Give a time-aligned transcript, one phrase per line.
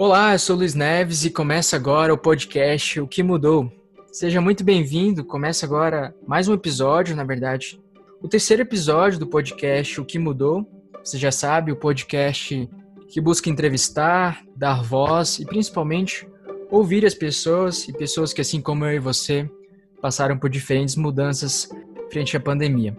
[0.00, 3.68] Olá, eu sou Luiz Neves e começa agora o podcast O que Mudou.
[4.12, 5.24] Seja muito bem-vindo.
[5.24, 7.80] Começa agora mais um episódio, na verdade,
[8.22, 10.64] o terceiro episódio do podcast O que Mudou.
[11.02, 12.70] Você já sabe, o podcast
[13.08, 16.28] que busca entrevistar, dar voz e principalmente
[16.70, 19.50] ouvir as pessoas e pessoas que, assim como eu e você,
[20.00, 21.68] passaram por diferentes mudanças
[22.08, 22.96] frente à pandemia.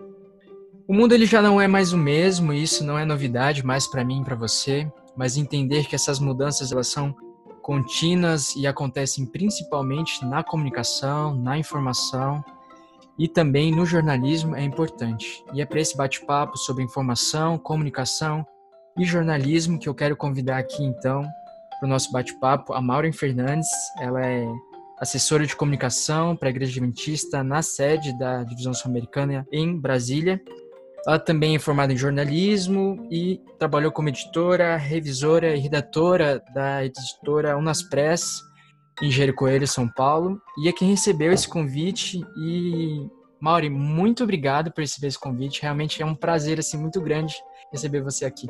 [0.86, 3.87] O mundo ele já não é mais o mesmo, e isso não é novidade mais
[3.87, 4.86] para mim e para você,
[5.19, 7.14] mas entender que essas mudanças elas são
[7.61, 12.42] contínuas e acontecem principalmente na comunicação, na informação
[13.18, 15.43] e também no jornalismo é importante.
[15.54, 18.47] E é para esse bate-papo sobre informação, comunicação
[18.97, 21.28] e jornalismo que eu quero convidar aqui então
[21.78, 23.67] para o nosso bate-papo a Maureen Fernandes.
[24.00, 24.47] Ela é
[25.01, 30.42] assessora de comunicação para a Igreja Adventista na sede da Divisão Sul-Americana em Brasília.
[31.07, 37.58] Ela também é formada em jornalismo e trabalhou como editora, revisora e redatora da editora
[37.58, 38.41] Unas Press
[39.02, 40.41] em Jericoelho, São Paulo.
[40.58, 43.08] E é quem recebeu esse convite e
[43.39, 45.61] Mauri, muito obrigado por receber esse convite.
[45.61, 47.36] Realmente é um prazer assim muito grande
[47.72, 48.47] receber você aqui.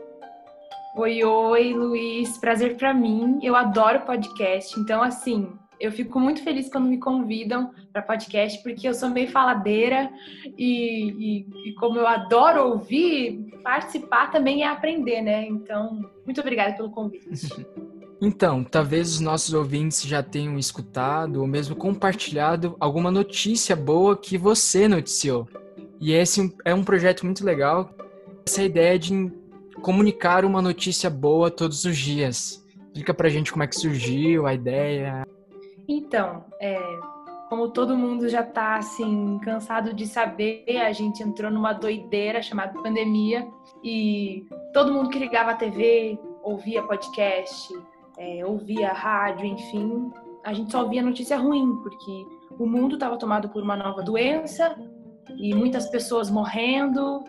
[0.96, 2.38] Oi, oi, Luiz.
[2.40, 3.40] Prazer para mim.
[3.44, 4.80] Eu adoro podcast.
[4.80, 9.30] Então, assim, eu fico muito feliz quando me convidam para podcast, porque eu sou meio
[9.30, 10.12] faladeira
[10.58, 15.48] e, e, e, como eu adoro ouvir, participar também é aprender, né?
[15.48, 17.30] Então, muito obrigada pelo convite.
[18.22, 24.38] Então, talvez os nossos ouvintes já tenham escutado ou mesmo compartilhado alguma notícia boa que
[24.38, 25.48] você noticiou.
[26.02, 27.96] E esse é um projeto muito legal.
[28.46, 29.32] Essa ideia de
[29.82, 32.62] comunicar uma notícia boa todos os dias.
[32.88, 35.26] Explica pra gente como é que surgiu a ideia.
[35.92, 36.80] Então, é,
[37.50, 42.80] como todo mundo já está assim cansado de saber, a gente entrou numa doideira chamada
[42.80, 43.48] pandemia
[43.84, 47.74] e todo mundo que ligava a TV ouvia podcast,
[48.20, 50.12] é, ouvia rádio, enfim,
[50.46, 52.26] a gente só via notícia ruim porque
[52.60, 54.78] o mundo estava tomado por uma nova doença
[55.40, 57.24] e muitas pessoas morrendo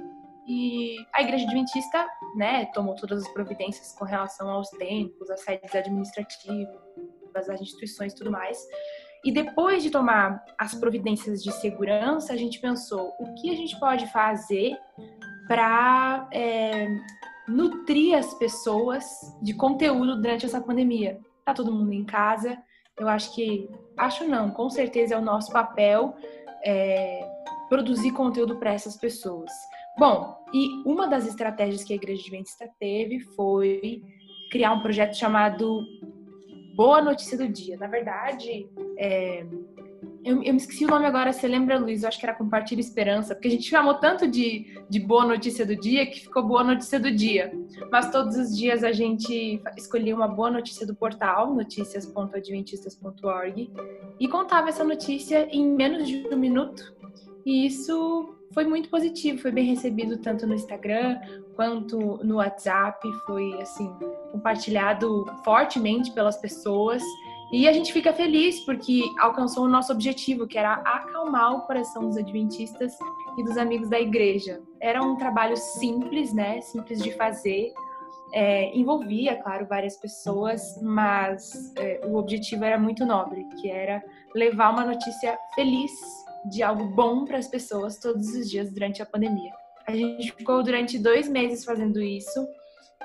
[0.47, 5.75] e a Igreja Adventista, né, tomou todas as providências com relação aos tempos, às sedes
[5.75, 6.91] administrativas
[7.33, 8.59] das instituições e tudo mais.
[9.25, 13.79] E depois de tomar as providências de segurança, a gente pensou o que a gente
[13.79, 14.77] pode fazer
[15.47, 16.89] para é,
[17.47, 19.05] nutrir as pessoas
[19.43, 21.21] de conteúdo durante essa pandemia.
[21.45, 22.57] Tá todo mundo em casa,
[22.99, 26.15] eu acho que, acho não, com certeza é o nosso papel
[26.63, 27.27] é,
[27.69, 29.51] produzir conteúdo para essas pessoas.
[29.99, 34.03] Bom, e uma das estratégias que a Igreja Adventista teve foi
[34.51, 35.83] criar um projeto chamado
[36.75, 37.77] boa notícia do dia.
[37.77, 39.45] Na verdade, é,
[40.25, 42.03] eu, eu, me esqueci o nome agora, você lembra, Luiz?
[42.03, 45.65] Eu acho que era Compartilha Esperança, porque a gente chamou tanto de, de boa notícia
[45.65, 47.51] do dia que ficou boa notícia do dia.
[47.91, 53.71] Mas todos os dias a gente escolhia uma boa notícia do portal, noticias.adventistas.org,
[54.19, 57.00] e contava essa notícia em menos de um minuto.
[57.45, 61.19] E isso foi muito positivo, foi bem recebido tanto no Instagram
[61.55, 63.93] quanto no WhatsApp, foi assim
[64.33, 67.03] compartilhado fortemente pelas pessoas.
[67.53, 72.07] E a gente fica feliz porque alcançou o nosso objetivo, que era acalmar o coração
[72.07, 72.93] dos adventistas
[73.37, 74.61] e dos amigos da igreja.
[74.81, 76.61] Era um trabalho simples, né?
[76.61, 77.73] Simples de fazer.
[78.33, 84.01] É, envolvia, claro, várias pessoas, mas é, o objetivo era muito nobre, que era
[84.33, 85.91] levar uma notícia feliz
[86.49, 89.53] de algo bom para as pessoas todos os dias durante a pandemia.
[89.87, 92.47] A gente ficou durante dois meses fazendo isso,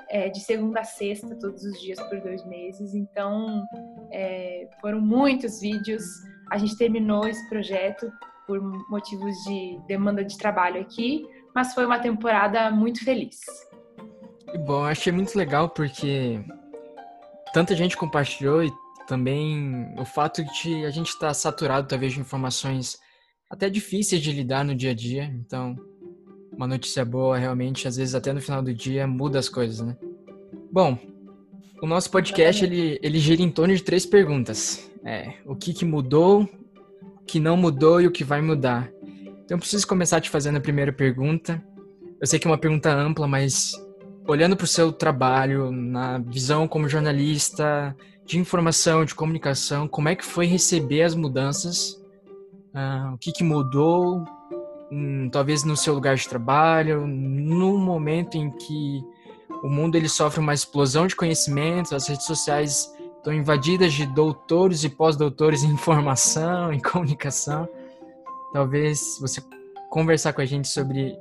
[0.08, 2.94] é, de segunda a sexta, todos os dias por dois meses.
[2.94, 3.66] Então,
[4.12, 6.04] é, foram muitos vídeos.
[6.50, 8.10] A gente terminou esse projeto
[8.46, 13.40] por motivos de demanda de trabalho aqui, mas foi uma temporada muito feliz.
[14.64, 16.40] Bom, achei muito legal porque
[17.52, 18.72] tanta gente compartilhou e
[19.08, 22.98] também o fato de a gente estar tá saturado talvez de informações
[23.48, 25.24] até difíceis de lidar no dia a dia.
[25.24, 25.76] Então,
[26.52, 29.96] uma notícia boa realmente, às vezes até no final do dia, muda as coisas, né?
[30.72, 30.98] Bom,
[31.80, 34.90] o nosso podcast ele, ele gira em torno de três perguntas.
[35.04, 38.90] É, o que, que mudou, o que não mudou e o que vai mudar.
[39.44, 41.62] Então, eu preciso começar te fazendo a primeira pergunta.
[42.20, 43.72] Eu sei que é uma pergunta ampla, mas
[44.26, 47.94] olhando para o seu trabalho, na visão como jornalista,
[48.24, 52.04] de informação, de comunicação, como é que foi receber as mudanças
[52.76, 54.22] Uh, o que, que mudou,
[54.92, 59.02] um, talvez no seu lugar de trabalho, no momento em que
[59.62, 64.84] o mundo ele sofre uma explosão de conhecimento, as redes sociais estão invadidas de doutores
[64.84, 67.66] e pós-doutores em informação, em comunicação.
[68.52, 69.42] Talvez você
[69.88, 71.16] conversar com a gente sobre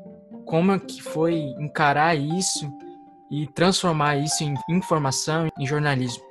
[0.45, 2.69] como é que foi encarar isso
[3.31, 6.23] e transformar isso em informação, em jornalismo.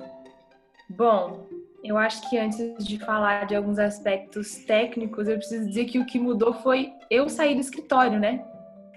[0.87, 1.44] Bom,
[1.87, 6.05] eu acho que antes de falar de alguns aspectos técnicos, eu preciso dizer que o
[6.05, 8.43] que mudou foi eu sair do escritório, né?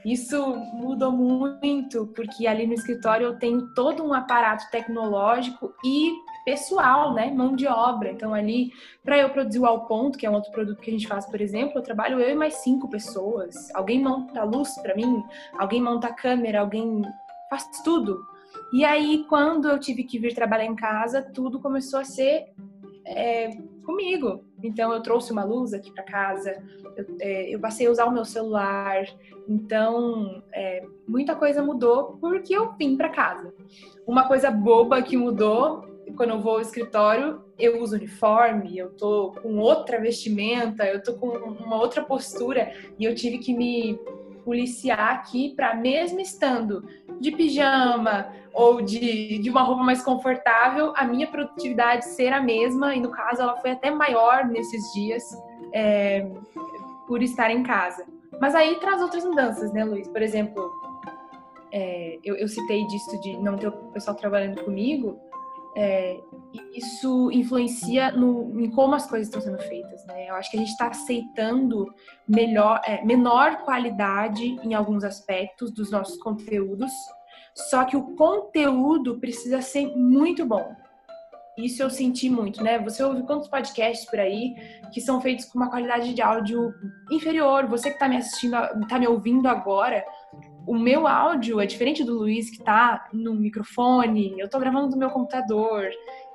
[0.04, 6.12] Isso mudou muito, porque ali no escritório eu tenho todo um aparato tecnológico e
[6.44, 7.30] pessoal, né?
[7.30, 8.10] Mão de obra.
[8.10, 8.72] Então, ali,
[9.04, 11.26] para eu produzir o Ao Ponto, que é um outro produto que a gente faz,
[11.26, 13.74] por exemplo, eu trabalho eu e mais cinco pessoas.
[13.74, 15.22] Alguém monta a luz para mim,
[15.58, 17.02] alguém monta a câmera, alguém
[17.50, 18.18] faz tudo.
[18.72, 22.46] E aí, quando eu tive que vir trabalhar em casa, tudo começou a ser
[23.08, 23.50] é,
[23.84, 24.44] comigo.
[24.62, 26.62] Então, eu trouxe uma luz aqui para casa,
[26.96, 29.04] eu, é, eu, passei a usar o meu celular.
[29.48, 33.52] Então, é, muita coisa mudou porque eu vim para casa.
[34.06, 39.32] Uma coisa boba que mudou quando eu vou ao escritório, eu uso uniforme, eu tô
[39.42, 43.98] com outra vestimenta, eu tô com uma outra postura e eu tive que me
[44.48, 46.82] policiar aqui para mesmo estando
[47.20, 52.94] de pijama ou de, de uma roupa mais confortável, a minha produtividade ser a mesma,
[52.94, 55.22] e no caso ela foi até maior nesses dias
[55.74, 56.26] é,
[57.06, 58.06] por estar em casa.
[58.40, 60.08] Mas aí traz outras mudanças, né, Luiz?
[60.08, 60.72] Por exemplo,
[61.70, 65.20] é, eu, eu, citei disso de não ter o pessoal trabalhando comigo,
[65.80, 66.20] é,
[66.74, 70.28] isso influencia no, em como as coisas estão sendo feitas, né?
[70.28, 71.86] Eu acho que a gente está aceitando
[72.26, 76.90] melhor, é, menor qualidade em alguns aspectos dos nossos conteúdos,
[77.54, 80.74] só que o conteúdo precisa ser muito bom.
[81.56, 82.80] Isso eu senti muito, né?
[82.80, 84.56] Você ouve quantos podcasts por aí
[84.92, 86.74] que são feitos com uma qualidade de áudio
[87.08, 87.66] inferior?
[87.66, 90.04] Você que está me assistindo, está me ouvindo agora,
[90.68, 94.98] o meu áudio é diferente do Luiz que está no microfone, eu estou gravando do
[94.98, 95.88] meu computador.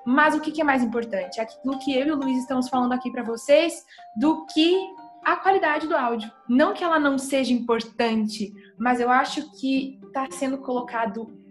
[0.04, 1.40] Mas o que, que é mais importante?
[1.40, 3.86] Aquilo que eu e o Luiz estamos falando aqui para vocês,
[4.18, 4.90] do que
[5.24, 6.32] a qualidade do áudio.
[6.50, 11.43] Não que ela não seja importante, mas eu acho que está sendo colocado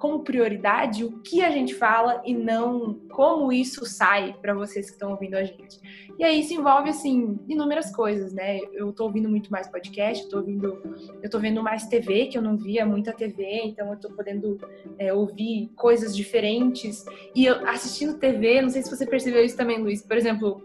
[0.00, 4.92] como prioridade o que a gente fala e não como isso sai para vocês que
[4.92, 5.78] estão ouvindo a gente.
[6.18, 8.60] E aí isso envolve assim inúmeras coisas, né?
[8.72, 10.82] Eu tô ouvindo muito mais podcast, eu tô ouvindo,
[11.22, 14.58] eu tô vendo mais TV que eu não via muita TV, então eu tô podendo
[14.98, 17.04] é, ouvir coisas diferentes
[17.34, 20.02] e eu, assistindo TV, não sei se você percebeu isso também, Luiz.
[20.02, 20.62] Por exemplo,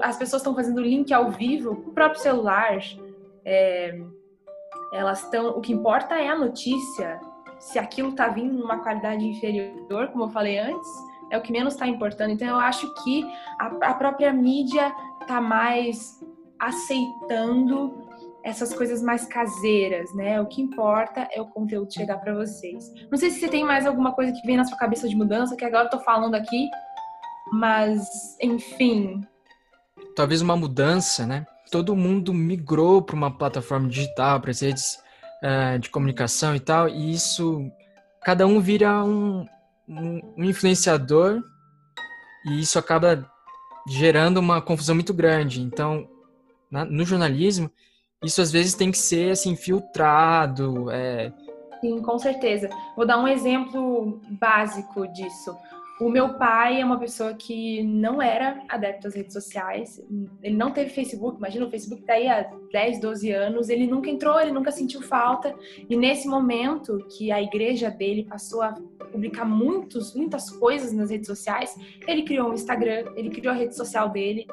[0.00, 2.78] as pessoas estão fazendo link ao vivo com o próprio celular.
[3.44, 4.00] É,
[4.94, 5.50] elas estão.
[5.50, 7.20] O que importa é a notícia.
[7.58, 10.88] Se aquilo está vindo numa qualidade inferior, como eu falei antes,
[11.30, 12.32] é o que menos está importando.
[12.32, 13.24] Então, eu acho que
[13.58, 16.20] a, a própria mídia está mais
[16.58, 18.06] aceitando
[18.42, 20.40] essas coisas mais caseiras, né?
[20.40, 22.92] O que importa é o conteúdo chegar para vocês.
[23.10, 25.56] Não sei se você tem mais alguma coisa que vem na sua cabeça de mudança,
[25.56, 26.68] que agora eu tô falando aqui,
[27.52, 28.08] mas
[28.40, 29.26] enfim,
[30.16, 31.46] talvez uma mudança, né?
[31.70, 34.98] Todo mundo migrou para uma plataforma digital, para as redes
[35.42, 37.70] uh, de comunicação e tal, e isso,
[38.22, 39.46] cada um vira um,
[39.88, 41.42] um, um influenciador
[42.46, 43.28] e isso acaba
[43.88, 45.62] gerando uma confusão muito grande.
[45.62, 46.08] Então,
[46.70, 47.70] na, no jornalismo,
[48.22, 50.90] isso às vezes tem que ser assim filtrado.
[50.90, 51.32] É...
[51.80, 52.68] Sim, com certeza.
[52.96, 55.56] Vou dar um exemplo básico disso.
[56.00, 60.00] O meu pai é uma pessoa que não era adepto às redes sociais.
[60.40, 63.68] Ele não teve Facebook, imagina o Facebook tá aí há 10, 12 anos.
[63.68, 65.54] Ele nunca entrou, ele nunca sentiu falta.
[65.88, 68.74] E nesse momento que a igreja dele passou a
[69.10, 71.76] publicar muitos, muitas coisas nas redes sociais,
[72.06, 74.46] ele criou um Instagram, ele criou a rede social dele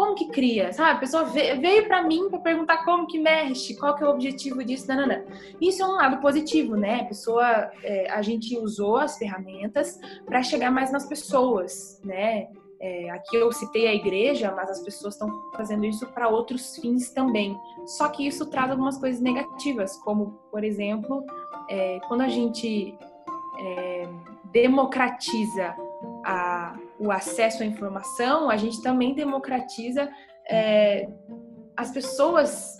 [0.00, 0.92] como que cria, sabe?
[0.92, 4.64] A pessoa veio para mim para perguntar como que mexe, qual que é o objetivo
[4.64, 5.26] disso, nanana.
[5.60, 7.02] Isso é um lado positivo, né?
[7.02, 12.48] A pessoa, é, a gente usou as ferramentas para chegar mais nas pessoas, né?
[12.80, 17.10] É, aqui eu citei a igreja, mas as pessoas estão fazendo isso para outros fins
[17.10, 17.54] também.
[17.84, 21.22] Só que isso traz algumas coisas negativas, como, por exemplo,
[21.68, 22.96] é, quando a gente
[23.58, 24.08] é,
[24.50, 25.76] democratiza
[26.24, 30.12] a, o acesso à informação, a gente também democratiza
[30.46, 31.08] é,
[31.74, 32.76] as pessoas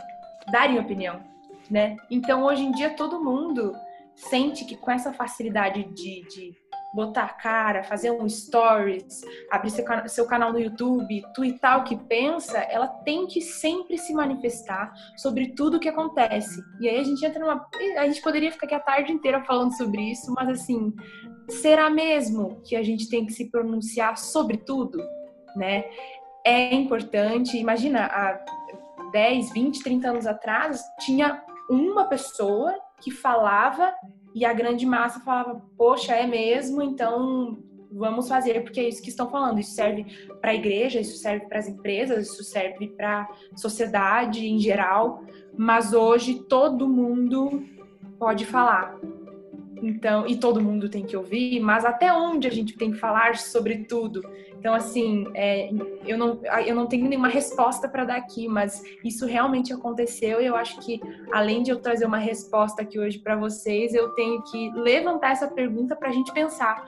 [0.53, 1.23] darem opinião,
[1.71, 1.97] né?
[2.11, 3.75] Então, hoje em dia, todo mundo
[4.15, 6.55] sente que com essa facilidade de, de
[6.93, 9.21] botar a cara, fazer um stories,
[9.51, 14.13] abrir seu, seu canal no YouTube, twittar o que pensa, ela tem que sempre se
[14.13, 16.63] manifestar sobre tudo o que acontece.
[16.81, 17.67] E aí a gente entra numa.
[17.97, 20.93] A gente poderia ficar aqui a tarde inteira falando sobre isso, mas assim,
[21.49, 24.99] será mesmo que a gente tem que se pronunciar sobre tudo?
[25.57, 25.85] Né?
[26.45, 27.57] É importante.
[27.57, 28.45] Imagina, há
[29.13, 33.95] 10, 20, 30 anos atrás, tinha uma pessoa que falava
[34.35, 37.59] e a grande massa falava, poxa, é mesmo, então
[37.93, 39.59] vamos fazer, porque é isso que estão falando.
[39.59, 40.07] Isso serve
[40.41, 45.25] para a igreja, isso serve para as empresas, isso serve para a sociedade em geral,
[45.57, 47.65] mas hoje todo mundo
[48.19, 48.97] pode falar.
[49.83, 53.37] Então, e todo mundo tem que ouvir, mas até onde a gente tem que falar
[53.37, 54.23] sobre tudo?
[54.59, 55.71] Então, assim, é,
[56.07, 60.47] eu, não, eu não tenho nenhuma resposta para dar aqui, mas isso realmente aconteceu e
[60.47, 61.01] eu acho que,
[61.33, 65.49] além de eu trazer uma resposta aqui hoje para vocês, eu tenho que levantar essa
[65.49, 66.87] pergunta para a gente pensar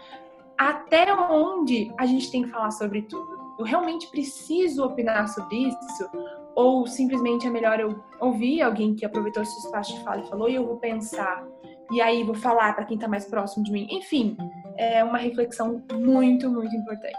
[0.57, 3.41] até onde a gente tem que falar sobre tudo.
[3.59, 6.11] Eu realmente preciso opinar sobre isso?
[6.55, 10.49] Ou simplesmente é melhor eu ouvir alguém que aproveitou esse espaço de fala e falou
[10.49, 11.47] e eu vou pensar
[11.93, 13.87] e aí vou falar para quem está mais próximo de mim.
[13.91, 14.37] Enfim,
[14.77, 17.17] é uma reflexão muito, muito importante.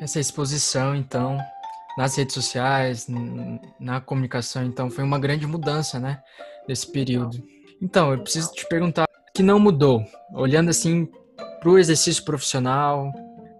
[0.00, 1.38] Essa exposição, então,
[1.96, 3.06] nas redes sociais,
[3.78, 6.22] na comunicação, então, foi uma grande mudança, né,
[6.68, 7.42] nesse período.
[7.80, 11.06] Então, eu preciso te perguntar que não mudou, olhando assim
[11.60, 13.12] para o exercício profissional,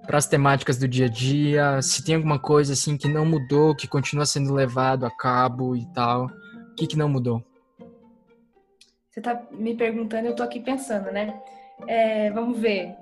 [0.07, 3.75] para as temáticas do dia a dia, se tem alguma coisa assim que não mudou,
[3.75, 7.45] que continua sendo levado a cabo e tal, o que que não mudou?
[9.17, 11.41] Você está me perguntando, eu estou aqui pensando, né?
[11.89, 12.95] É, vamos ver.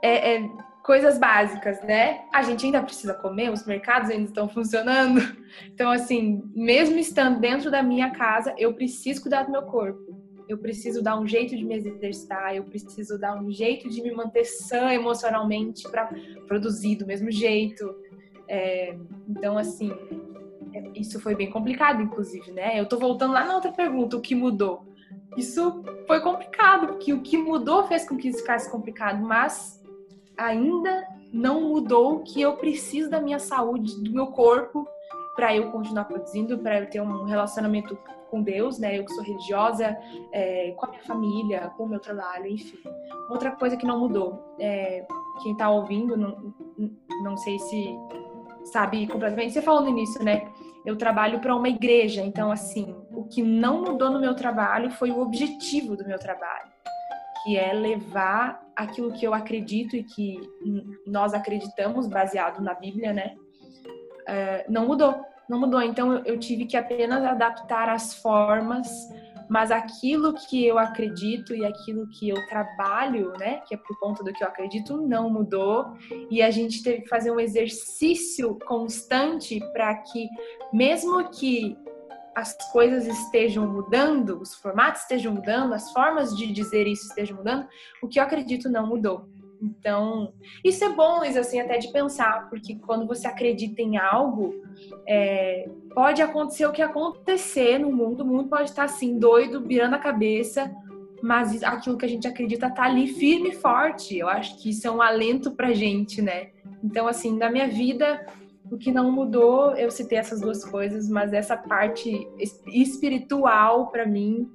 [0.00, 0.50] É, é,
[0.84, 2.20] coisas básicas, né?
[2.32, 5.20] A gente ainda precisa comer, os mercados ainda estão funcionando.
[5.72, 10.20] Então, assim, mesmo estando dentro da minha casa, eu preciso cuidar do meu corpo.
[10.48, 14.12] Eu preciso dar um jeito de me exercitar, eu preciso dar um jeito de me
[14.12, 16.10] manter sã emocionalmente para
[16.48, 17.94] produzir do mesmo jeito.
[18.48, 18.96] É,
[19.28, 19.92] então, assim,
[20.94, 22.78] isso foi bem complicado, inclusive, né?
[22.78, 24.86] Eu tô voltando lá na outra pergunta, o que mudou?
[25.36, 29.82] Isso foi complicado, porque o que mudou fez com que isso ficasse complicado, mas
[30.36, 34.86] ainda não mudou que eu preciso da minha saúde, do meu corpo,
[35.34, 37.98] para eu continuar produzindo, para eu ter um relacionamento
[38.30, 38.98] com Deus, né?
[38.98, 39.96] Eu que sou religiosa,
[40.32, 42.78] é, com a minha família, com o meu trabalho, enfim.
[43.28, 45.06] Outra coisa que não mudou, é,
[45.42, 46.54] quem tá ouvindo, não,
[47.22, 47.96] não sei se
[48.64, 49.52] sabe completamente.
[49.52, 50.48] Você falou no início, né?
[50.84, 55.10] Eu trabalho para uma igreja, então assim, o que não mudou no meu trabalho foi
[55.10, 56.70] o objetivo do meu trabalho,
[57.42, 60.38] que é levar aquilo que eu acredito e que
[61.06, 63.34] nós acreditamos, baseado na Bíblia, né?
[64.28, 65.80] Uh, não mudou, não mudou.
[65.80, 68.88] Então eu tive que apenas adaptar as formas
[69.48, 74.22] mas aquilo que eu acredito e aquilo que eu trabalho, né, que é por conta
[74.22, 75.94] do que eu acredito, não mudou.
[76.30, 80.28] E a gente teve que fazer um exercício constante para que,
[80.72, 81.76] mesmo que
[82.34, 87.68] as coisas estejam mudando, os formatos estejam mudando, as formas de dizer isso estejam mudando,
[88.02, 89.28] o que eu acredito não mudou.
[89.62, 90.32] Então,
[90.62, 94.54] isso é bom, Luiz, assim, até de pensar, porque quando você acredita em algo,
[95.08, 99.94] é, pode acontecer o que acontecer no mundo, o mundo pode estar assim, doido, virando
[99.94, 100.70] a cabeça,
[101.22, 104.18] mas aquilo que a gente acredita tá ali firme e forte.
[104.18, 106.48] Eu acho que isso é um alento pra gente, né?
[106.82, 108.26] Então, assim, na minha vida,
[108.70, 112.28] o que não mudou, eu citei essas duas coisas, mas essa parte
[112.66, 114.50] espiritual, para mim,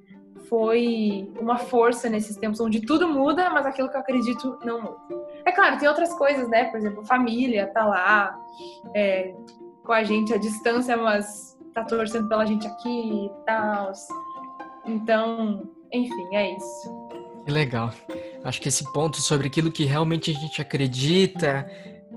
[0.48, 5.26] foi uma força nesses tempos onde tudo muda, mas aquilo que eu acredito não muda.
[5.44, 6.64] É claro, tem outras coisas, né?
[6.64, 8.38] Por exemplo, família tá lá
[8.94, 9.34] é,
[9.84, 13.92] com a gente à distância, mas tá torcendo pela gente aqui e tal.
[14.86, 17.10] Então, enfim, é isso.
[17.44, 17.92] Que legal.
[18.44, 21.70] Acho que esse ponto sobre aquilo que realmente a gente acredita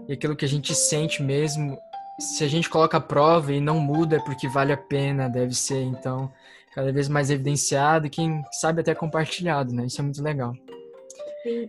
[0.07, 1.77] e aquilo que a gente sente mesmo,
[2.19, 5.53] se a gente coloca a prova e não muda é porque vale a pena, deve
[5.53, 5.81] ser.
[5.81, 6.31] Então,
[6.73, 9.85] cada vez mais evidenciado e quem sabe até compartilhado, né?
[9.85, 10.53] Isso é muito legal.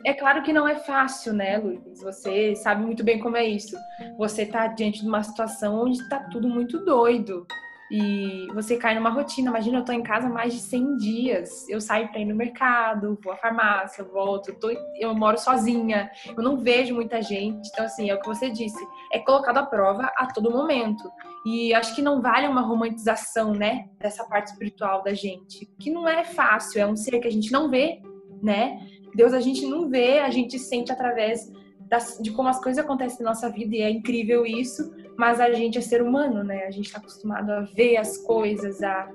[0.04, 2.00] É claro que não é fácil, né, Luiz?
[2.02, 3.76] Você sabe muito bem como é isso.
[4.16, 7.46] Você tá diante de uma situação onde tá tudo muito doido
[7.90, 9.50] e você cai numa rotina.
[9.50, 11.68] Imagina, eu tô em casa mais de 100 dias.
[11.68, 16.10] Eu saio para ir no mercado, vou à farmácia, volto, eu, tô, eu moro sozinha,
[16.36, 17.68] eu não vejo muita gente.
[17.68, 21.10] Então, assim, é o que você disse, é colocado à prova a todo momento.
[21.46, 26.08] E acho que não vale uma romantização, né, dessa parte espiritual da gente, que não
[26.08, 28.00] é fácil, é um ser que a gente não vê,
[28.42, 28.78] né?
[29.14, 33.22] Deus a gente não vê, a gente sente através das, de como as coisas acontecem
[33.22, 36.64] na nossa vida e é incrível isso, mas a gente é ser humano, né?
[36.64, 39.08] A gente está acostumado a ver as coisas, a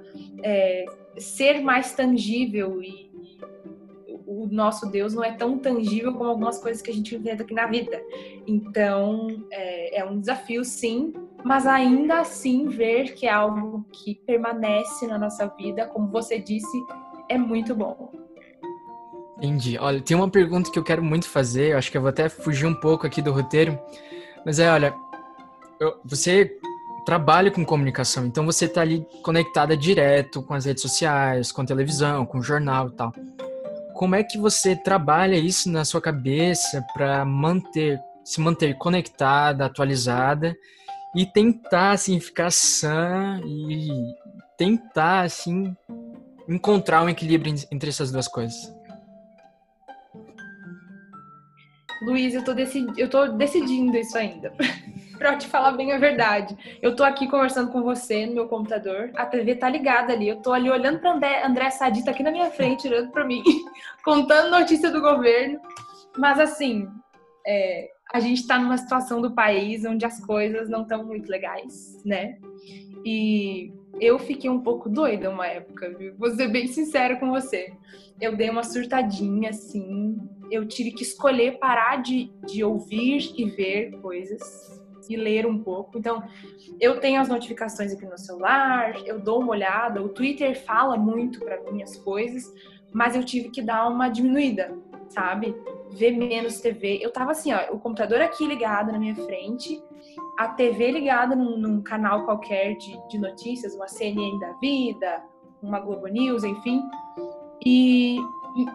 [0.44, 0.86] é,
[1.18, 3.10] ser mais tangível e,
[4.30, 7.54] o nosso Deus não é tão tangível como algumas coisas que a gente enfrenta aqui
[7.54, 8.00] na vida.
[8.46, 11.14] Então, é, é, um desafio, sim,
[11.44, 16.86] mas ainda assim ver que é algo que permanece na nossa vida, como você disse,
[17.28, 18.12] é muito bom.
[19.40, 19.78] Entendi.
[19.80, 22.28] Olha, tem uma pergunta que eu quero muito fazer, eu acho que eu vou até
[22.28, 23.80] fugir um pouco aqui do roteiro,
[24.46, 24.94] mas é, olha,
[25.80, 26.60] eu, você
[27.06, 31.66] trabalha com comunicação, então você está ali conectada direto com as redes sociais, com a
[31.66, 33.14] televisão, com o jornal e tal.
[33.94, 40.54] Como é que você trabalha isso na sua cabeça para manter, se manter conectada, atualizada
[41.16, 43.90] e tentar assim ficar sã e
[44.58, 45.74] tentar assim
[46.48, 48.79] encontrar um equilíbrio entre essas duas coisas?
[52.10, 54.52] Luiz, eu tô, decidi eu tô decidindo isso ainda.
[55.20, 56.58] pra te falar bem a verdade.
[56.82, 60.30] Eu tô aqui conversando com você no meu computador, a TV tá ligada ali.
[60.30, 63.26] Eu tô ali olhando pra André, André Sadi, tá aqui na minha frente, olhando pra
[63.26, 63.44] mim,
[64.04, 65.60] contando notícia do governo.
[66.18, 66.88] Mas assim,
[67.46, 72.02] é, a gente tá numa situação do país onde as coisas não estão muito legais,
[72.06, 72.38] né?
[73.06, 76.16] E eu fiquei um pouco doida uma época, viu?
[76.18, 77.74] Vou ser bem sincera com você.
[78.20, 80.18] Eu dei uma surtadinha, assim.
[80.52, 84.80] Eu tive que escolher parar de, de ouvir e ver coisas
[85.10, 85.98] e ler um pouco.
[85.98, 86.24] Então,
[86.80, 91.40] eu tenho as notificações aqui no celular, eu dou uma olhada, o Twitter fala muito
[91.40, 92.54] para mim as coisas,
[92.94, 94.78] mas eu tive que dar uma diminuída,
[95.10, 95.56] sabe?
[95.92, 97.00] Ver menos TV.
[97.02, 99.82] Eu tava assim, ó, o computador aqui ligado na minha frente,
[100.38, 105.24] a TV ligada num, num canal qualquer de, de notícias, uma CNN da vida,
[105.62, 106.84] uma Globo News, enfim.
[107.66, 108.18] E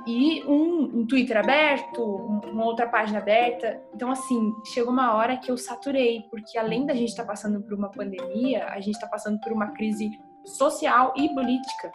[0.06, 3.80] e, um, um, Twitter aberto, uma outra página aberta.
[3.94, 7.60] Então, assim, chegou uma hora que eu saturei, porque além da gente estar tá passando
[7.62, 10.10] por uma pandemia, a gente está passando por uma crise
[10.44, 11.92] social e política,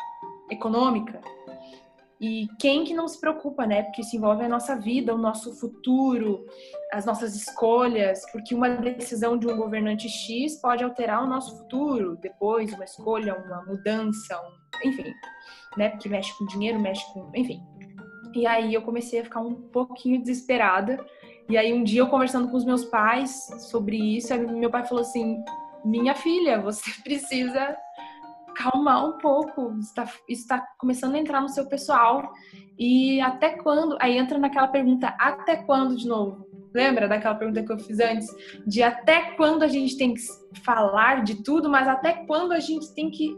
[0.49, 1.21] econômica.
[2.19, 3.83] E quem que não se preocupa, né?
[3.83, 6.45] Porque isso envolve a nossa vida, o nosso futuro,
[6.91, 12.17] as nossas escolhas, porque uma decisão de um governante X pode alterar o nosso futuro,
[12.17, 14.89] depois uma escolha, uma mudança, um...
[14.89, 15.13] enfim,
[15.77, 15.89] né?
[15.89, 17.61] Porque mexe com dinheiro, mexe com, enfim.
[18.33, 21.03] E aí eu comecei a ficar um pouquinho desesperada.
[21.49, 25.01] E aí um dia eu conversando com os meus pais sobre isso, meu pai falou
[25.01, 25.43] assim:
[25.83, 27.75] "Minha filha, você precisa
[28.59, 29.73] calmar um pouco.
[29.79, 32.33] Está, está começando a entrar no seu pessoal.
[32.77, 33.97] E até quando?
[33.99, 36.47] Aí entra naquela pergunta, até quando de novo?
[36.73, 38.27] Lembra daquela pergunta que eu fiz antes?
[38.67, 40.21] De até quando a gente tem que
[40.63, 43.35] falar de tudo, mas até quando a gente tem que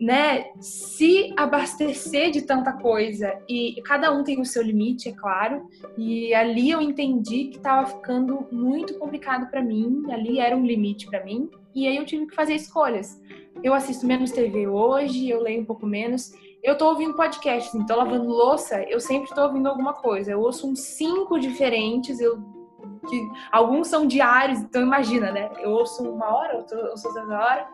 [0.00, 5.68] né, se abastecer de tanta coisa e cada um tem o seu limite, é claro.
[5.96, 11.06] E ali eu entendi que estava ficando muito complicado para mim, ali era um limite
[11.06, 13.20] para mim, e aí eu tive que fazer escolhas.
[13.62, 16.32] Eu assisto menos TV hoje, eu leio um pouco menos.
[16.62, 20.32] Eu tô ouvindo podcasts, então lavando louça, eu sempre tô ouvindo alguma coisa.
[20.32, 22.40] Eu ouço uns cinco diferentes, eu
[23.08, 25.50] que alguns são diários, então imagina, né?
[25.58, 27.68] Eu ouço uma hora, eu ouço outra hora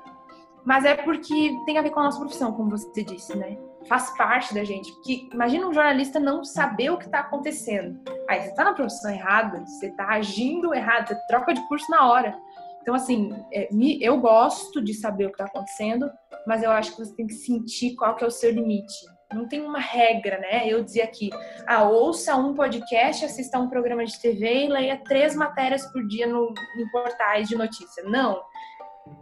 [0.64, 3.56] mas é porque tem a ver com a nossa profissão, como você disse, né?
[3.88, 4.92] Faz parte da gente.
[4.92, 7.98] Porque imagina um jornalista não saber o que está acontecendo.
[8.28, 12.08] Aí você está na profissão errada, você está agindo errado, você troca de curso na
[12.10, 12.38] hora.
[12.82, 13.68] Então, assim, é,
[14.00, 16.10] eu gosto de saber o que está acontecendo,
[16.46, 18.94] mas eu acho que você tem que sentir qual que é o seu limite.
[19.32, 20.66] Não tem uma regra, né?
[20.66, 21.28] Eu dizia aqui,
[21.66, 26.26] ah, ouça um podcast, assista um programa de TV e leia três matérias por dia
[26.26, 28.02] no, em portais de notícia.
[28.04, 28.40] Não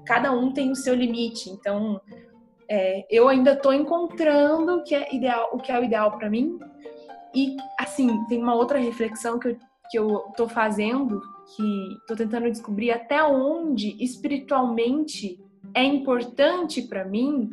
[0.05, 1.51] cada um tem o seu limite.
[1.51, 2.01] Então,
[2.69, 6.31] é, eu ainda estou encontrando o que é ideal, o que é o ideal para
[6.31, 6.59] mim.
[7.35, 9.57] E assim, tem uma outra reflexão que eu,
[9.91, 11.21] que eu tô fazendo,
[11.55, 15.39] que estou tentando descobrir até onde espiritualmente
[15.75, 17.51] é importante para mim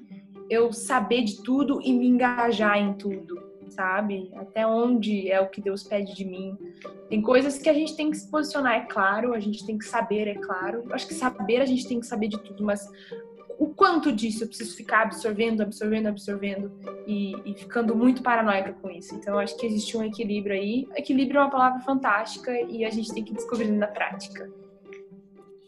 [0.50, 4.32] eu saber de tudo e me engajar em tudo sabe?
[4.36, 6.58] Até onde é o que Deus pede de mim.
[7.10, 9.86] Tem coisas que a gente tem que se posicionar, é claro, a gente tem que
[9.86, 10.86] saber, é claro.
[10.92, 12.88] Acho que saber a gente tem que saber de tudo, mas
[13.58, 16.72] o quanto disso eu preciso ficar absorvendo, absorvendo, absorvendo
[17.08, 19.16] e, e ficando muito paranoica com isso.
[19.16, 20.88] Então, acho que existe um equilíbrio aí.
[20.96, 24.50] Equilíbrio é uma palavra fantástica e a gente tem que descobrir na prática.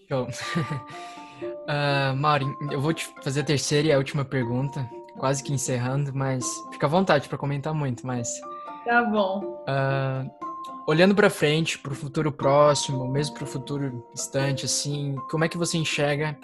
[0.07, 0.27] Show.
[1.43, 6.11] uh, Maureen, eu vou te fazer a terceira e a última pergunta quase que encerrando,
[6.13, 8.29] mas fica à vontade para comentar muito, mas.
[8.85, 9.63] Tá bom.
[9.67, 10.29] Uh,
[10.87, 15.49] olhando para frente, para o futuro próximo, mesmo para o futuro distante, assim, como é
[15.49, 16.37] que você enxerga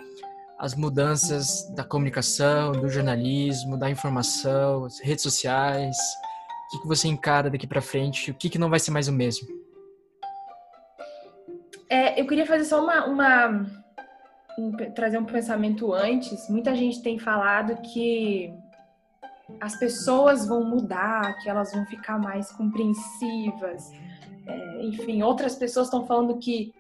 [0.58, 5.98] as mudanças da comunicação, do jornalismo, da informação, as redes sociais?
[6.68, 8.32] O que, que você encara daqui para frente?
[8.32, 9.48] O que, que não vai ser mais o mesmo?
[11.90, 13.66] É, eu queria fazer só uma, uma
[14.58, 16.50] um, trazer um pensamento antes.
[16.50, 18.54] Muita gente tem falado que
[19.60, 23.92] as pessoas vão mudar, que elas vão ficar mais compreensivas.
[24.46, 26.74] É, enfim, outras pessoas estão falando que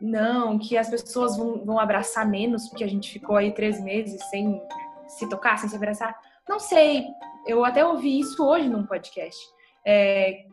[0.00, 4.22] não, que as pessoas vão, vão abraçar menos, porque a gente ficou aí três meses
[4.28, 4.60] sem
[5.08, 6.18] se tocar, sem se abraçar.
[6.48, 7.06] Não sei,
[7.46, 9.38] eu até ouvi isso hoje num podcast.
[9.86, 10.44] É,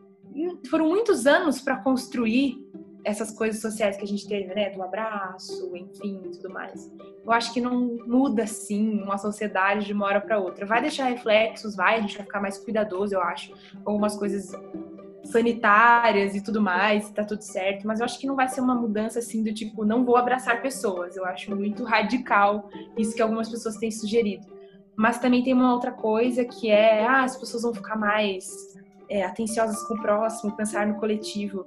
[0.70, 2.56] foram muitos anos para construir
[3.04, 4.70] essas coisas sociais que a gente teve, né?
[4.70, 6.90] Do abraço, enfim, tudo mais.
[7.24, 10.66] Eu acho que não muda, assim, uma sociedade de uma hora para outra.
[10.66, 13.52] Vai deixar reflexos, vai, a gente vai ficar mais cuidadoso, eu acho.
[13.84, 14.52] Algumas coisas
[15.24, 17.86] sanitárias e tudo mais, tá tudo certo.
[17.86, 20.62] Mas eu acho que não vai ser uma mudança, assim, do tipo, não vou abraçar
[20.62, 21.16] pessoas.
[21.16, 24.46] Eu acho muito radical isso que algumas pessoas têm sugerido.
[24.96, 28.71] Mas também tem uma outra coisa que é, ah, as pessoas vão ficar mais
[29.08, 31.66] é, atenciosas com o próximo, pensar no coletivo.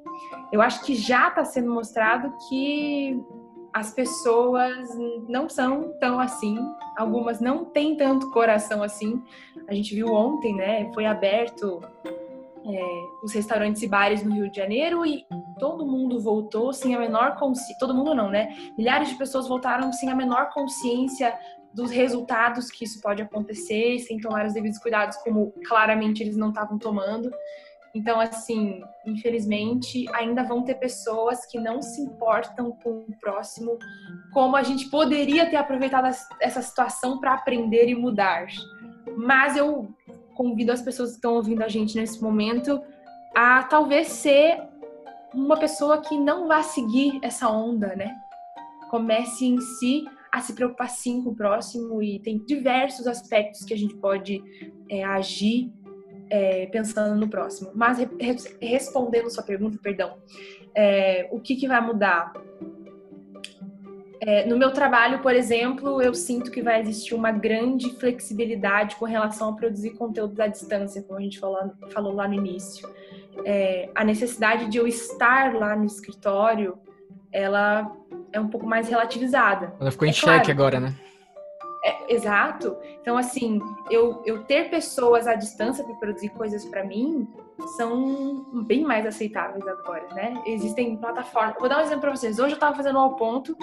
[0.51, 3.19] Eu acho que já está sendo mostrado que
[3.73, 4.87] as pessoas
[5.27, 6.57] não são tão assim,
[6.97, 9.21] algumas não têm tanto coração assim.
[9.67, 10.89] A gente viu ontem, né?
[10.93, 11.81] Foi aberto
[12.65, 12.81] é,
[13.21, 15.25] os restaurantes e bares no Rio de Janeiro e
[15.59, 17.77] todo mundo voltou sem a menor consciência.
[17.77, 18.55] Todo mundo não, né?
[18.77, 21.37] Milhares de pessoas voltaram sem a menor consciência
[21.75, 26.49] dos resultados que isso pode acontecer, sem tomar os devidos cuidados, como claramente eles não
[26.49, 27.29] estavam tomando.
[27.93, 33.77] Então, assim, infelizmente, ainda vão ter pessoas que não se importam com o próximo,
[34.33, 36.07] como a gente poderia ter aproveitado
[36.41, 38.47] essa situação para aprender e mudar.
[39.17, 39.93] Mas eu
[40.33, 42.81] convido as pessoas que estão ouvindo a gente nesse momento
[43.33, 44.61] a talvez ser
[45.33, 48.15] uma pessoa que não vá seguir essa onda, né?
[48.89, 50.05] Comece em si
[50.35, 54.43] a se preocupar sim com o próximo e tem diversos aspectos que a gente pode
[54.89, 55.71] é, agir
[56.29, 57.71] é, pensando no próximo.
[57.73, 58.09] Mas re
[58.61, 60.17] respondendo sua pergunta, perdão,
[60.75, 62.33] é, o que, que vai mudar?
[64.19, 69.05] É, no meu trabalho, por exemplo, eu sinto que vai existir uma grande flexibilidade com
[69.05, 72.89] relação a produzir conteúdo à distância, como a gente falou, falou lá no início.
[73.45, 76.77] É, a necessidade de eu estar lá no escritório,
[77.31, 77.89] ela
[78.35, 79.73] é um pouco mais relativizada.
[79.79, 80.93] Ela ficou em é xeque agora, né?
[81.83, 82.75] É, exato.
[83.01, 87.27] Então, assim, eu, eu ter pessoas à distância para produzir coisas para mim
[87.77, 90.33] são bem mais aceitáveis agora, né?
[90.45, 91.55] Existem plataformas.
[91.57, 92.37] Vou dar um exemplo para vocês.
[92.37, 93.55] Hoje eu estava fazendo ao ponto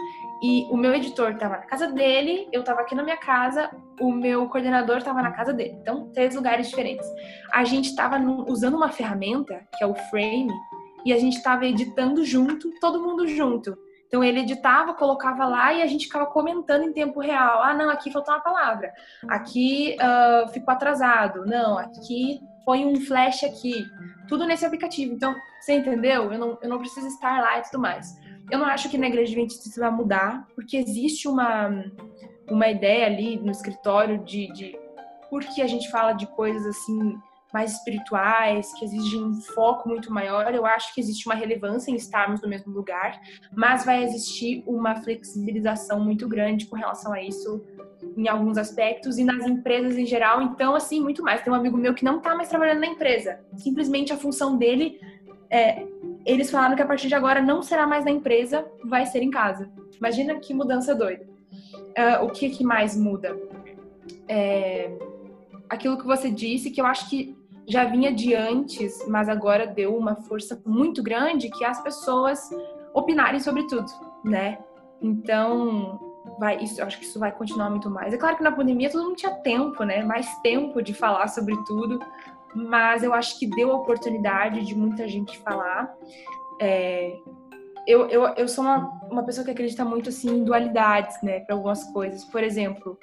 [0.43, 4.11] e o meu editor estava na casa dele, eu estava aqui na minha casa, o
[4.11, 5.77] meu coordenador estava na casa dele.
[5.83, 7.07] Então, três lugares diferentes.
[7.53, 10.53] A gente estava usando uma ferramenta, que é o Frame,
[11.05, 13.77] e a gente estava editando junto, todo mundo junto.
[14.13, 17.63] Então ele editava, colocava lá e a gente ficava comentando em tempo real.
[17.63, 18.93] Ah, não, aqui faltou uma palavra.
[19.27, 21.47] Aqui uh, ficou atrasado.
[21.47, 23.73] Não, aqui foi um flash aqui.
[24.29, 25.15] Tudo nesse aplicativo.
[25.15, 26.31] Então, você entendeu?
[26.31, 28.15] Eu não, eu não preciso estar lá e tudo mais.
[28.51, 31.71] Eu não acho que na igreja adventista isso vai mudar, porque existe uma,
[32.51, 34.79] uma ideia ali no escritório de, de
[35.31, 37.19] por que a gente fala de coisas assim
[37.53, 41.95] mais espirituais, que exigem um foco muito maior, eu acho que existe uma relevância em
[41.95, 43.21] estarmos no mesmo lugar,
[43.55, 47.65] mas vai existir uma flexibilização muito grande com relação a isso
[48.17, 51.43] em alguns aspectos e nas empresas em geral, então assim, muito mais.
[51.43, 54.99] Tem um amigo meu que não está mais trabalhando na empresa, simplesmente a função dele
[55.53, 55.87] é,
[56.25, 59.31] eles falaram que a partir de agora não será mais na empresa, vai ser em
[59.31, 59.71] casa.
[59.99, 61.27] Imagina que mudança doida.
[61.73, 63.37] Uh, o que, que mais muda?
[64.27, 64.91] É,
[65.69, 67.37] aquilo que você disse, que eu acho que
[67.69, 72.51] já vinha de antes, mas agora deu uma força muito grande que as pessoas
[72.93, 73.87] opinarem sobre tudo,
[74.25, 74.59] né?
[75.01, 76.01] Então,
[76.39, 78.13] vai, isso, acho que isso vai continuar muito mais.
[78.13, 80.05] É claro que na pandemia todo mundo tinha tempo, né?
[80.05, 82.01] Mais tempo de falar sobre tudo,
[82.55, 85.95] mas eu acho que deu a oportunidade de muita gente falar.
[86.61, 87.17] É,
[87.87, 91.55] eu, eu, eu sou uma, uma pessoa que acredita muito assim, em dualidades, né, para
[91.55, 92.25] algumas coisas.
[92.25, 92.99] Por exemplo,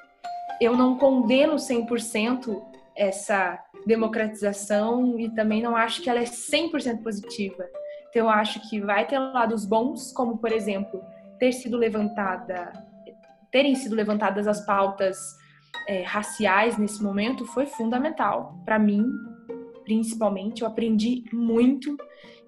[0.61, 2.68] eu não condeno 100%
[2.99, 3.57] essa
[3.87, 7.65] democratização e também não acho que ela é 100% positiva.
[8.09, 11.01] Então, eu acho que vai ter lados bons, como, por exemplo,
[11.39, 12.73] ter sido levantada,
[13.49, 15.17] terem sido levantadas as pautas
[15.87, 19.09] é, raciais nesse momento foi fundamental para mim,
[19.85, 20.61] principalmente.
[20.61, 21.95] Eu aprendi muito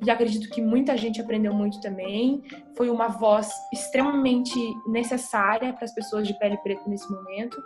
[0.06, 2.44] e acredito que muita gente aprendeu muito também.
[2.76, 4.54] Foi uma voz extremamente
[4.88, 7.58] necessária para as pessoas de pele preta nesse momento.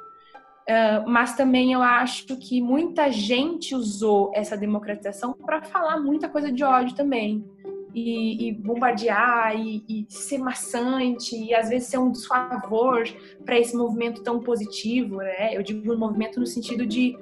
[0.67, 6.51] Uh, mas também eu acho que muita gente usou essa democratização para falar muita coisa
[6.51, 7.45] de ódio também.
[7.93, 13.06] E, e bombardear, e, e, ser maçante, e às vezes ser um desfavor
[13.45, 15.56] para esse movimento tão positivo, né?
[15.56, 17.17] Eu digo um movimento no sentido de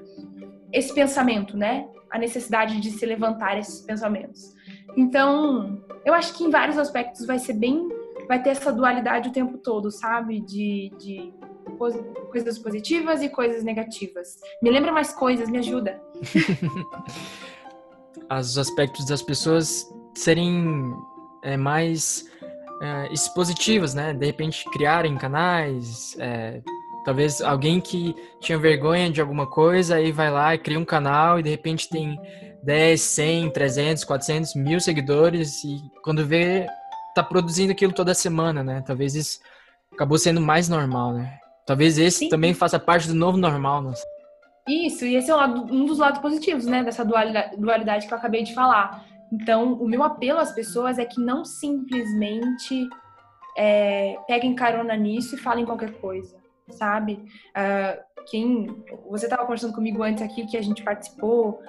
[0.72, 1.88] esse pensamento, né?
[2.10, 4.56] A necessidade de se levantar esses pensamentos.
[4.98, 7.88] Então, eu acho que em vários aspectos vai ser bem.
[8.28, 10.40] Vai ter essa dualidade o tempo todo, sabe?
[10.40, 11.34] De, de
[12.32, 14.40] coisas positivas e coisas negativas.
[14.62, 16.02] Me lembra mais coisas, me ajuda.
[18.40, 20.94] Os aspectos das pessoas serem
[21.44, 22.26] é, mais
[22.82, 24.14] é, expositivas, né?
[24.14, 26.62] De repente criarem canais, é,
[27.04, 31.40] talvez alguém que tinha vergonha de alguma coisa aí vai lá e cria um canal
[31.40, 32.20] e de repente tem
[32.64, 36.66] 10, 100, 300, 400 mil seguidores e quando vê
[37.14, 38.84] tá produzindo aquilo toda semana, né?
[38.86, 39.40] Talvez isso
[39.92, 41.40] acabou sendo mais normal, né?
[41.66, 42.30] Talvez esse Sim.
[42.30, 43.94] também faça parte do novo normal, né?
[44.68, 48.14] Isso, e esse é um, lado, um dos lados positivos, né, dessa dualidade, dualidade que
[48.14, 49.06] eu acabei de falar.
[49.32, 52.88] Então, o meu apelo às pessoas é que não simplesmente
[53.58, 56.36] é, peguem carona nisso e falem qualquer coisa,
[56.70, 57.26] sabe?
[57.50, 61.62] Uh, quem você estava conversando comigo antes aqui que a gente participou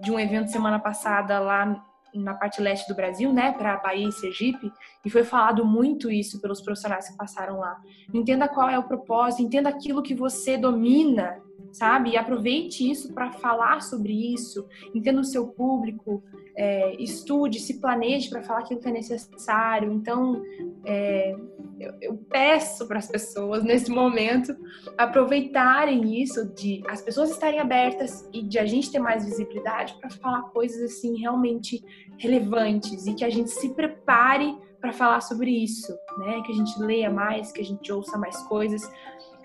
[0.00, 4.12] de um evento semana passada lá na parte leste do Brasil, né, para Bahia e
[4.12, 4.72] Sergipe,
[5.04, 7.80] e foi falado muito isso pelos profissionais que passaram lá.
[8.12, 11.40] Entenda qual é o propósito, entenda aquilo que você domina,
[11.72, 12.10] sabe?
[12.10, 16.22] E aproveite isso para falar sobre isso, entenda o seu público,
[16.56, 19.92] é, estude, se planeje para falar aquilo que é necessário.
[19.92, 20.42] Então,
[20.84, 21.34] é,
[21.78, 24.54] eu, eu, peço para as pessoas nesse momento
[24.98, 30.10] aproveitarem isso de as pessoas estarem abertas e de a gente ter mais visibilidade para
[30.10, 31.82] falar coisas assim realmente
[32.18, 36.42] relevantes e que a gente se prepare para falar sobre isso, né?
[36.44, 38.82] Que a gente leia mais, que a gente ouça mais coisas.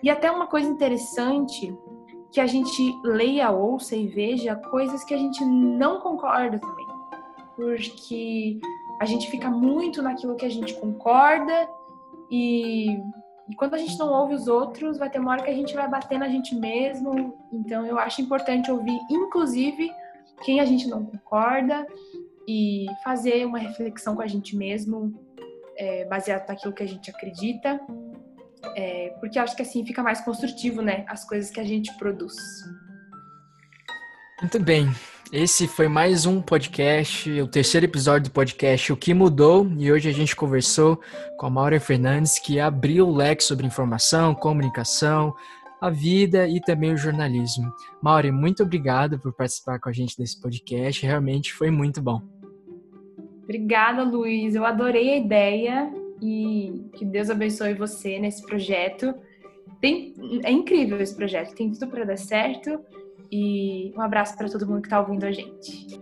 [0.01, 1.73] E até uma coisa interessante
[2.35, 6.85] que a gente leia, ouça e veja coisas que a gente não concorda também.
[7.55, 8.59] Porque
[8.99, 11.65] a gente fica muito naquilo que a gente concorda
[12.29, 12.89] e,
[13.47, 15.73] e, quando a gente não ouve os outros, vai ter uma hora que a gente
[15.73, 17.37] vai bater na gente mesmo.
[17.53, 19.89] Então eu acho importante ouvir, inclusive,
[20.43, 21.87] quem a gente não concorda
[22.45, 25.17] e fazer uma reflexão com a gente mesmo,
[25.77, 27.79] é, baseado naquilo que a gente acredita
[28.75, 31.05] é, porque acho que assim fica mais construtivo, né?
[31.07, 32.35] As coisas que a gente produz.
[34.41, 34.89] Muito bem.
[35.31, 40.07] Esse foi mais um podcast, o terceiro episódio do podcast O que Mudou, e hoje
[40.07, 41.01] a gente conversou
[41.37, 45.33] com a Maura Fernandes, que abriu o leque sobre informação, comunicação,
[45.81, 47.73] a vida e também o jornalismo.
[48.01, 52.21] Maura, muito obrigado por participar com a gente desse podcast, realmente foi muito bom.
[53.43, 54.55] Obrigada, Luiz.
[54.55, 59.13] Eu adorei a ideia e que Deus abençoe você nesse projeto.
[59.81, 62.79] Tem, é incrível esse projeto, tem tudo para dar certo.
[63.31, 65.99] E um abraço para todo mundo que está ouvindo a gente.